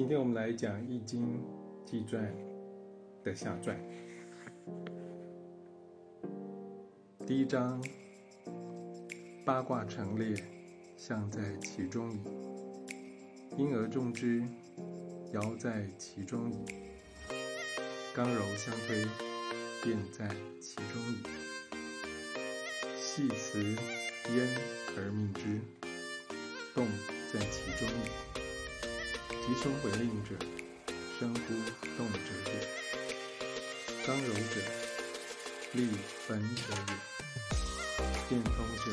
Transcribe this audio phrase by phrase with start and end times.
[0.00, 1.44] 今天我们来讲《易经》
[1.84, 2.34] 纪传
[3.22, 3.78] 的下传。
[7.26, 7.84] 第一章：
[9.44, 10.42] 八卦陈列，
[10.96, 12.18] 象在其中矣。
[13.58, 14.42] 因而众之，
[15.34, 16.64] 爻在其中矣。
[18.14, 19.04] 刚柔相推，
[19.84, 20.26] 变在
[20.62, 21.18] 其中矣。
[22.96, 24.48] 系辞焉
[24.96, 25.60] 而命之，
[26.74, 26.86] 动
[27.30, 28.29] 在其中矣。
[29.50, 30.30] 吉凶回令者，
[31.18, 31.40] 生乎
[31.98, 32.52] 动者也；
[34.06, 34.62] 刚柔者，
[35.72, 35.88] 利
[36.28, 36.94] 本者也；
[38.28, 38.92] 变通者，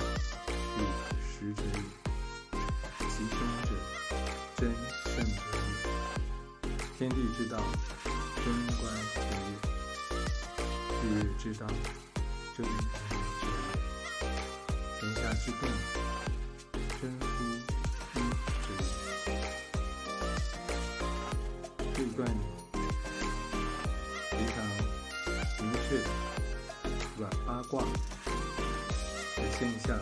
[0.49, 0.81] 利
[1.21, 1.79] 实者也；
[3.07, 3.69] 吉凶者，
[4.57, 4.59] 真
[5.13, 6.69] 胜者也。
[6.97, 7.61] 天地之道，
[8.43, 8.43] 贞
[8.81, 8.81] 观
[9.13, 10.17] 者也；
[11.03, 11.67] 日月之道，
[12.57, 14.25] 贞元者也；
[14.99, 15.69] 天下之动，
[29.87, 29.97] 象、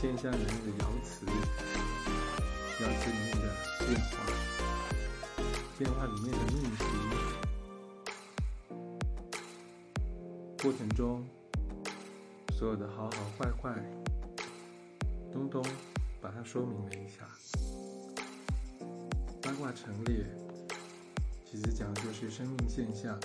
[0.00, 1.26] 现象里面的爻辞、
[2.78, 3.44] 爻辞里面的
[3.80, 4.12] 变化、
[5.76, 6.84] 变化里面的命题
[10.62, 11.26] 过程中
[12.56, 13.74] 所有的好好坏坏，
[15.32, 15.60] 东东
[16.20, 17.26] 把它说明了一下。
[19.42, 20.24] 八卦陈列，
[21.50, 23.18] 其实讲的就是生命现象，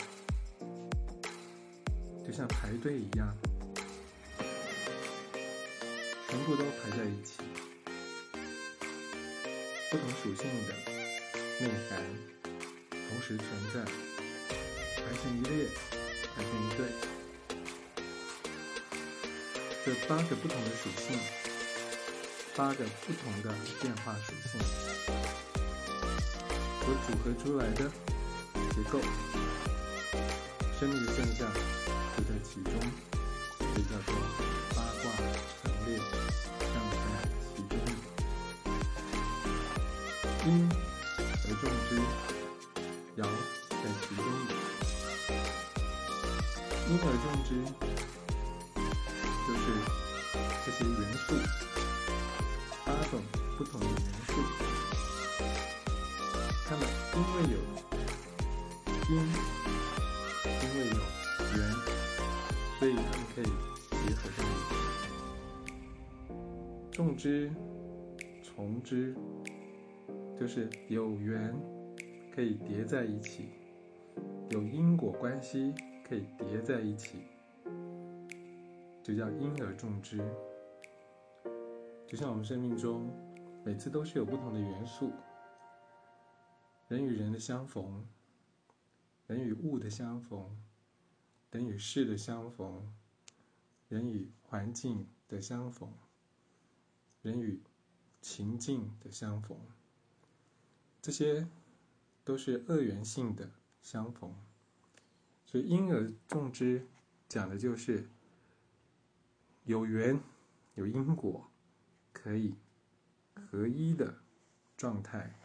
[2.26, 3.32] 就像排队一样，
[6.28, 7.34] 全部都排在一起，
[9.92, 10.74] 不同属性的
[11.60, 12.02] 内涵
[12.92, 13.86] 同时存在，
[14.96, 15.68] 排成一列，
[16.36, 16.80] 排成一队。
[19.86, 21.18] 这八个不同的属性，
[22.56, 24.60] 八个不同的变化属性。
[26.82, 27.90] 所组合出来的
[28.54, 29.00] 结构，
[30.80, 31.52] 生命的现象
[32.18, 32.74] 就在其中，
[33.58, 34.14] 所以叫做
[40.46, 41.98] 因而众之，
[43.18, 43.20] 爻
[43.72, 44.54] 在其中矣。
[46.88, 47.50] 因而众之，
[49.48, 49.66] 就是
[50.64, 51.28] 这些元素，
[52.86, 53.14] 八种
[53.58, 53.90] 不同的元
[54.28, 54.30] 素。
[56.68, 56.82] 他们
[57.16, 57.58] 因为有
[59.10, 59.18] 因，
[60.62, 60.94] 因为有
[61.58, 61.58] 缘，
[62.78, 63.44] 所以他们可以
[63.90, 64.72] 结合在一起。
[66.92, 67.52] 种之，
[68.44, 68.54] 从
[68.84, 69.16] 之，
[70.38, 71.56] 就是有缘
[72.34, 73.50] 可以叠在一起，
[74.50, 75.74] 有因果关系
[76.04, 77.20] 可以叠在一起，
[79.02, 80.18] 就叫因而种之。
[82.06, 83.10] 就像我们生命中，
[83.64, 85.12] 每次都是有不同的元素。
[86.88, 88.06] 人与人的相逢，
[89.28, 90.56] 人与物的相逢，
[91.50, 92.94] 人与事的相逢，
[93.88, 95.92] 人与环境的相逢，
[97.24, 97.64] 人与
[98.22, 99.58] 情境的相逢，
[101.06, 101.48] 这些
[102.24, 104.34] 都是二元性的相逢。
[105.46, 106.88] 所以因而种之，
[107.30, 108.10] 讲的就是
[109.66, 110.20] 有缘、
[110.74, 111.48] 有因果，
[112.12, 112.56] 可以
[113.36, 114.18] 合一的
[114.76, 115.40] 状态。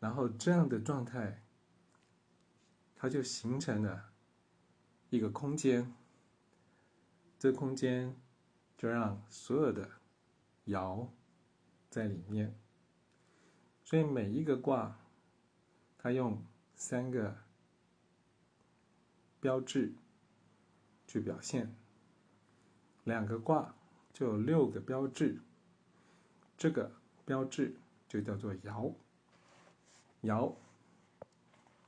[0.00, 1.40] 然后这样的状态，
[2.96, 4.10] 它就形成了
[5.10, 5.94] 一个空间。
[7.38, 8.16] 这空间
[8.76, 9.88] 就让所有的
[10.66, 11.06] 爻
[11.88, 12.58] 在里面。
[13.90, 14.96] 所以每一个卦，
[15.98, 16.40] 它用
[16.76, 17.36] 三个
[19.40, 19.92] 标志
[21.08, 21.74] 去表现。
[23.02, 23.74] 两个卦
[24.12, 25.40] 就有六个标志。
[26.56, 26.92] 这个
[27.24, 27.74] 标志
[28.06, 28.94] 就叫做爻。
[30.22, 30.54] 爻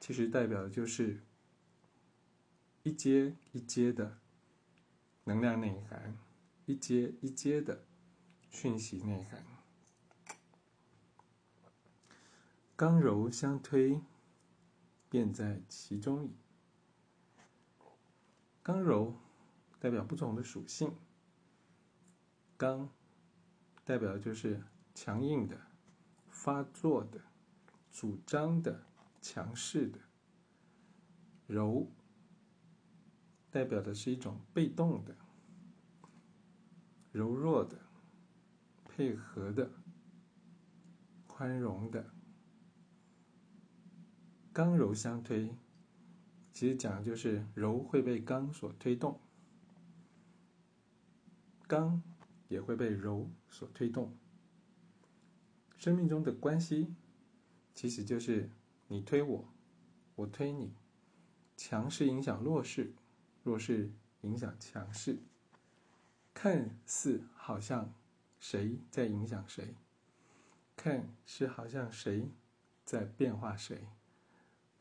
[0.00, 1.20] 其实代表的就是
[2.82, 4.18] 一阶一阶的
[5.22, 6.18] 能量内涵，
[6.66, 7.84] 一阶一阶的
[8.50, 9.51] 讯息内涵。
[12.82, 14.02] 刚柔相推，
[15.08, 16.34] 便在其中矣。
[18.60, 19.14] 刚柔
[19.78, 20.92] 代表不同的属性，
[22.56, 22.90] 刚
[23.84, 24.60] 代表就是
[24.96, 25.56] 强硬的、
[26.28, 27.20] 发作的。
[27.92, 28.84] 主张的、
[29.20, 30.00] 强势的；
[31.46, 31.88] 柔
[33.48, 35.16] 代表的是一种被动的、
[37.12, 37.78] 柔弱的、
[38.84, 39.70] 配合的、
[41.28, 42.12] 宽容的。
[44.52, 45.54] 刚柔相推，
[46.52, 49.18] 其实讲的就是柔会被刚所推动，
[51.66, 52.02] 刚
[52.48, 54.14] 也会被柔所推动。
[55.78, 56.94] 生命中的关系，
[57.74, 58.50] 其实就是
[58.88, 59.48] 你推我，
[60.16, 60.74] 我推你，
[61.56, 62.92] 强势影响弱势，
[63.42, 63.90] 弱势
[64.20, 65.18] 影响强势，
[66.34, 67.92] 看似好像
[68.38, 69.74] 谁在影响谁，
[70.76, 72.28] 看是好像谁
[72.84, 73.88] 在变化谁，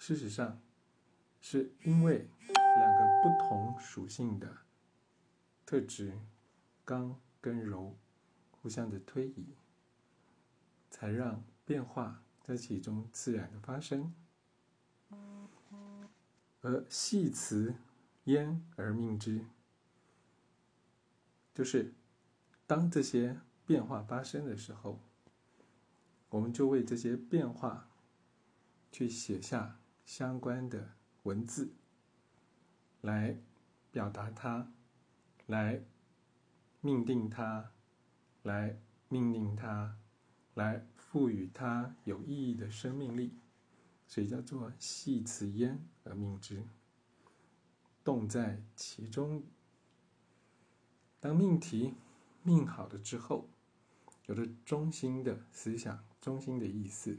[0.01, 0.59] 事实上，
[1.41, 4.57] 是因为两个不同属性的
[5.63, 6.17] 特质，
[6.83, 7.95] 刚跟柔，
[8.49, 9.55] 互相的推移。
[10.89, 14.11] 才让变化在其中自然的发生，
[16.61, 17.75] 而系辞
[18.23, 19.45] 焉而命之，
[21.53, 21.93] 就是
[22.65, 24.99] 当这些变化发生的时候，
[26.29, 27.87] 我们就为这些变化
[28.91, 29.79] 去写下
[30.11, 30.89] 相关的
[31.23, 31.71] 文字，
[32.99, 33.39] 来
[33.91, 34.69] 表达它，
[35.45, 35.85] 来
[36.81, 37.71] 命定它，
[38.43, 38.77] 来
[39.07, 39.95] 命令它。
[40.55, 43.31] 来赋予它有意义的生命力，
[44.05, 46.61] 所以叫做系辞焉而命之，
[48.03, 49.41] 动在其中。
[51.21, 51.93] 当命题
[52.43, 53.47] 命好了之后，
[54.25, 57.17] 有了中心的思想、中心的意思、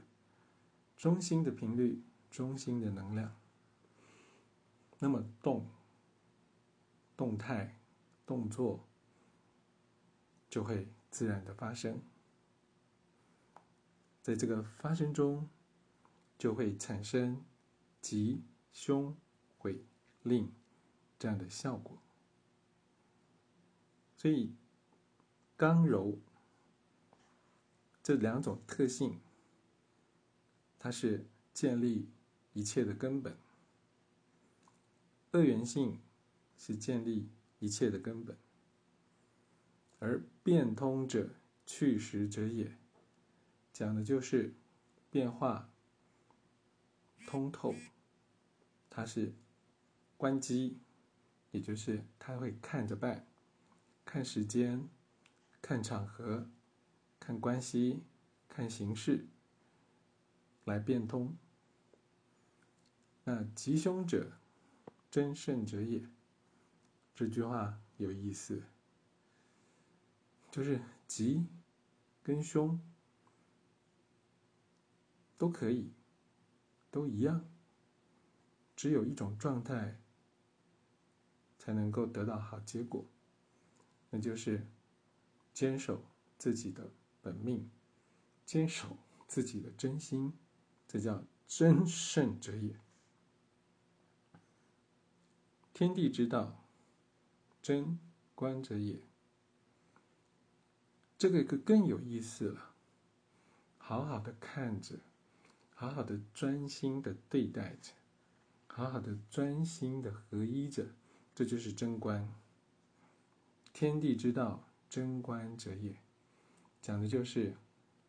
[0.98, 3.36] 中心的频率、中心的能量，
[4.98, 5.68] 那么动、
[7.14, 7.78] 动态、
[8.24, 8.88] 动作
[10.48, 12.02] 就会自然的发生。
[14.22, 15.46] 在这个发生中，
[16.38, 17.44] 就会产生
[18.00, 18.42] 吉、
[18.72, 19.14] 凶、
[19.58, 19.84] 毁、
[20.22, 20.50] 令
[21.18, 21.98] 这样的效果。
[24.16, 24.54] 所以，
[25.56, 26.18] 刚柔
[28.02, 29.20] 这两种特性，
[30.78, 32.08] 它是建立
[32.52, 33.32] 一切的根本；
[35.30, 36.00] 二元性
[36.56, 37.28] 是建立
[37.58, 38.36] 一切的根本，
[39.98, 41.30] 而变通者，
[41.64, 42.76] 去实者也。
[43.72, 44.52] 讲的就是
[45.10, 45.70] 变化
[47.26, 47.74] 通透，
[48.90, 49.32] 它是
[50.18, 50.78] 关机，
[51.50, 53.26] 也就是他会看着办，
[54.04, 54.88] 看时间，
[55.62, 56.50] 看场合，
[57.18, 58.02] 看关系，
[58.48, 59.26] 看形式
[60.64, 61.34] 来变通。
[63.24, 64.32] 那吉凶者，
[65.10, 66.02] 真胜者也。
[67.14, 68.62] 这句话有意思，
[70.50, 71.46] 就是吉
[72.22, 72.80] 跟凶。
[75.38, 75.90] 都可以，
[76.90, 77.44] 都一样。
[78.76, 80.00] 只有一种状态
[81.58, 83.04] 才能够得到好结果，
[84.10, 84.64] 那就是
[85.52, 86.04] 坚守
[86.38, 86.90] 自己的
[87.20, 87.68] 本命，
[88.46, 88.96] 坚守
[89.26, 90.32] 自己的真心，
[90.86, 92.76] 这叫真圣者也。
[95.82, 96.64] 天地之道，
[97.60, 97.98] 真
[98.36, 99.00] 观者也。
[101.18, 102.70] 这个更更有意思了，
[103.78, 105.00] 好好的看着。
[105.74, 107.90] 好好的专心的对待着，
[108.68, 110.86] 好好的专心的合一着，
[111.34, 112.32] 这就是真观。
[113.72, 115.96] 天地之道，真观者也，
[116.80, 117.56] 讲的就是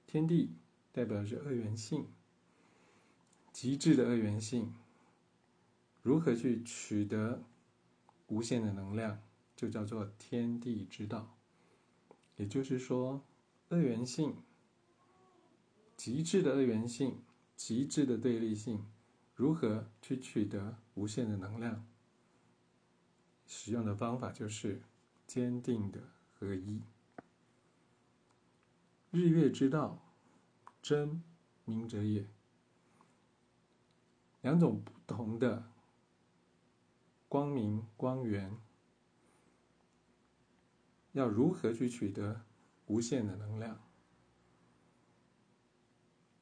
[0.06, 0.52] 天地
[0.92, 2.06] 代表着二元性，
[3.52, 4.76] 极致的二元性。
[6.04, 7.42] 如何去取得
[8.34, 9.22] 无限的能量，
[9.56, 11.38] 就叫做天地之道。
[12.38, 13.24] 也就是说，
[13.70, 14.36] 二元性，
[15.96, 17.22] 极致的二元性。
[17.56, 18.84] 极致的对立性，
[19.36, 21.86] 如何去取得无限的能量？
[23.46, 24.82] 使用的方法就是
[25.28, 26.02] 坚定的
[26.34, 26.82] 合一。
[29.12, 30.04] 日月之道，
[30.82, 31.22] 真
[31.64, 32.26] 明者也。
[34.42, 35.72] 两种不同的
[37.34, 38.56] 光明光源，
[41.14, 42.46] 要如何去取得
[42.86, 43.82] 无限的能量？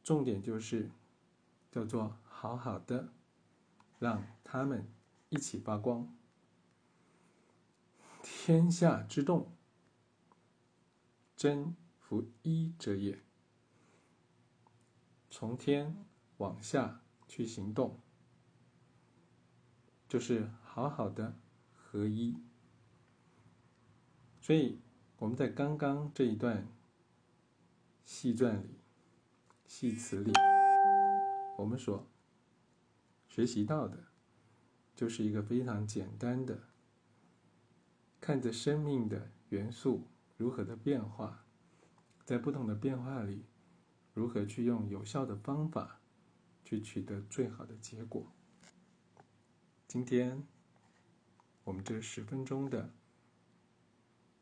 [0.04, 0.92] 重点就是。
[1.72, 3.14] 叫做好好的，
[4.00, 4.92] 让他们
[5.30, 6.14] 一起发光。
[8.22, 9.56] 天下之动，
[11.38, 13.24] 真弗一者也。
[15.30, 16.06] 从天
[16.40, 18.02] 往下去行动，
[20.10, 21.38] 就是好好的
[21.76, 22.34] 合一。
[24.40, 24.80] 所以
[25.18, 26.66] 我们在刚刚这一段
[28.06, 28.80] 戏传里、
[29.68, 30.32] 戏词里。
[31.58, 32.08] 我们所
[33.28, 34.06] 学习到的，
[34.96, 36.58] 就是一个非常简单的，
[38.22, 41.44] 看着生命的元素如何的变化，
[42.24, 43.44] 在不同的变化里，
[44.14, 46.00] 如何去用有效的方法
[46.64, 48.26] 去取得最好的结果。
[49.86, 50.48] 今天
[51.64, 52.92] 我们这十分钟的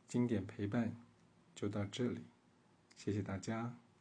[0.08, 0.96] 经典陪伴
[1.54, 2.24] 就到这里，
[2.96, 3.78] 谢谢大家。